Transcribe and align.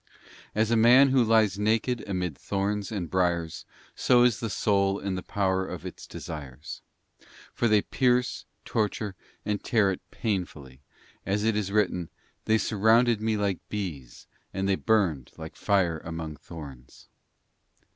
* 0.31 0.43
As 0.55 0.71
a 0.71 0.75
man 0.75 1.09
who 1.09 1.23
lies 1.23 1.59
naked 1.59 2.03
amid 2.07 2.35
thorns 2.35 2.91
and 2.91 3.07
briars, 3.07 3.65
so 3.95 4.23
is 4.23 4.39
the 4.39 4.49
soul 4.49 4.97
in 4.97 5.13
the_ 5.13 5.21
power 5.27 5.67
of 5.67 5.85
its 5.85 6.07
desires; 6.07 6.81
for 7.53 7.67
they 7.67 7.83
pierce, 7.83 8.45
torture, 8.65 9.13
and 9.45 9.63
tear 9.63 9.91
it 9.91 10.01
pain 10.09 10.43
fully, 10.43 10.81
as 11.23 11.43
it 11.43 11.55
is 11.55 11.71
written, 11.71 12.09
'They 12.45 12.57
surrounded 12.57 13.21
me 13.21 13.37
like 13.37 13.59
bees, 13.69 14.25
and 14.55 14.67
they 14.67 14.73
burned 14.75 15.33
like 15.37 15.55
fire 15.55 15.99
among 16.03 16.35
thorns. 16.37 17.07